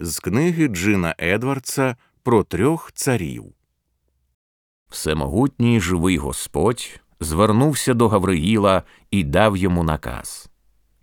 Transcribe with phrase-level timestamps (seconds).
[0.00, 3.44] З книги Джина Едвардса про трьох царів.
[4.88, 10.50] Всемогутній живий Господь звернувся до Гавриїла і дав йому наказ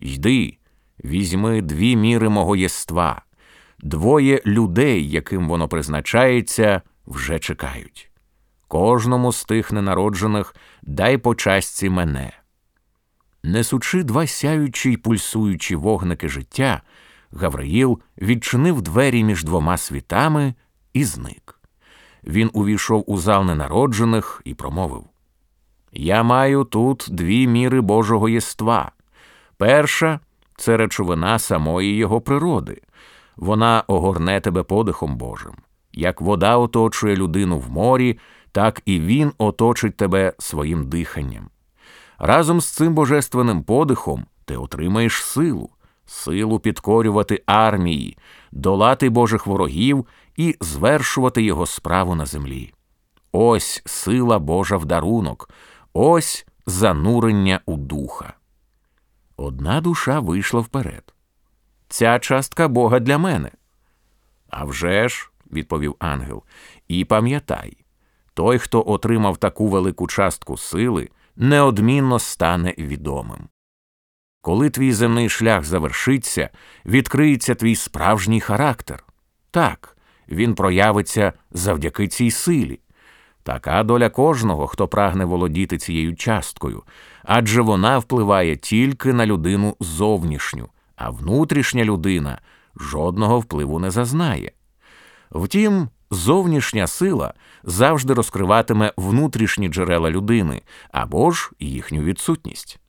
[0.00, 0.58] Йди,
[1.04, 3.22] візьми дві міри мого єства,
[3.78, 8.10] двоє людей, яким воно призначається, вже чекають.
[8.68, 12.32] Кожному з тих ненароджених дай по частці мене.
[13.42, 16.82] Несучи два сяючі й пульсуючі вогники життя,
[17.34, 20.54] Гавриїл відчинив двері між двома світами
[20.92, 21.60] і зник.
[22.24, 25.04] Він увійшов у зал ненароджених і промовив
[25.92, 28.92] Я маю тут дві міри Божого єства.
[29.56, 30.20] Перша
[30.56, 32.80] це речовина самої його природи.
[33.36, 35.54] Вона огорне тебе подихом Божим.
[35.92, 38.18] Як вода оточує людину в морі,
[38.52, 41.48] так і він оточить тебе своїм диханням.
[42.18, 45.70] Разом з цим божественним подихом ти отримаєш силу,
[46.06, 48.18] силу підкорювати армії,
[48.52, 52.72] долати Божих ворогів і звершувати його справу на землі.
[53.32, 55.50] Ось сила Божа в дарунок,
[55.92, 58.34] ось занурення у духа.
[59.36, 61.14] Одна душа вийшла вперед.
[61.88, 63.50] Ця частка Бога для мене.
[64.48, 66.42] «А вже ж»,– відповів ангел,
[66.88, 67.84] і пам'ятай
[68.34, 73.48] той, хто отримав таку велику частку сили, неодмінно стане відомим.
[74.44, 76.50] Коли твій земний шлях завершиться,
[76.86, 79.04] відкриється твій справжній характер.
[79.50, 79.96] Так,
[80.28, 82.80] він проявиться завдяки цій силі.
[83.42, 86.82] Така доля кожного, хто прагне володіти цією часткою,
[87.22, 92.38] адже вона впливає тільки на людину зовнішню, а внутрішня людина
[92.76, 94.52] жодного впливу не зазнає.
[95.30, 102.80] Втім, зовнішня сила завжди розкриватиме внутрішні джерела людини або ж їхню відсутність.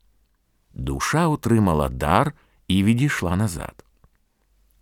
[0.76, 2.34] Душа отримала дар
[2.68, 3.86] і відійшла назад.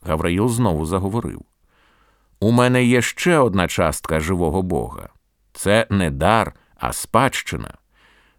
[0.02, 1.42] Гавраїл знову заговорив
[2.40, 5.10] У мене є ще одна частка живого Бога.
[5.54, 7.74] Це не дар, а спадщина.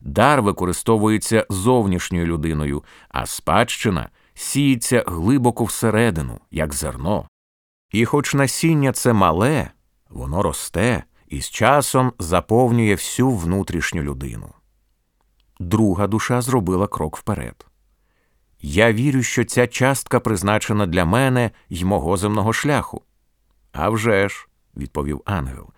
[0.01, 7.29] Дар використовується зовнішньою людиною, а спадщина сіється глибоко всередину, як зерно.
[7.91, 9.71] І хоч насіння це мале,
[10.11, 14.55] воно росте і з часом заповнює всю внутрішню людину.
[15.65, 17.67] Друга душа зробила крок вперед.
[18.61, 23.03] Я вірю, що ця частка призначена для мене й мого земного шляху.
[23.73, 25.69] «А вже ж»,– відповів ангел,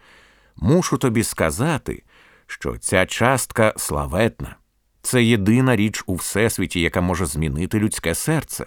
[0.56, 2.02] мушу тобі сказати,
[2.46, 4.56] що ця частка славетна,
[5.02, 8.66] це єдина річ у всесвіті, яка може змінити людське серце,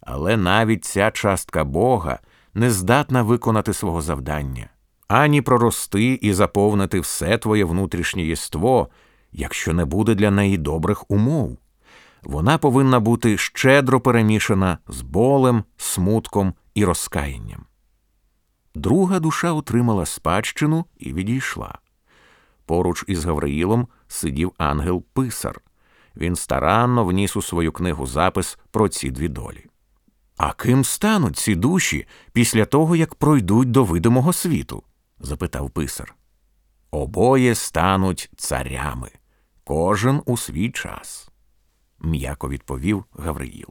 [0.00, 2.18] але навіть ця частка Бога
[2.54, 4.68] не здатна виконати свого завдання,
[5.08, 8.88] ані прорости і заповнити все твоє внутрішнє єство,
[9.32, 11.58] якщо не буде для неї добрих умов.
[12.22, 17.64] Вона повинна бути щедро перемішана з болем, смутком і розкаянням.
[18.74, 21.78] Друга душа отримала спадщину і відійшла.
[22.66, 25.60] Поруч із Гавриїлом сидів ангел писар.
[26.16, 29.66] Він старанно вніс у свою книгу запис про ці дві долі.
[30.36, 34.82] А ким стануть ці душі після того, як пройдуть до видимого світу?
[35.20, 36.14] запитав писар.
[36.90, 39.10] Обоє стануть царями,
[39.72, 41.30] кожен у свій час,
[41.98, 43.68] м'яко відповів Гавриїл.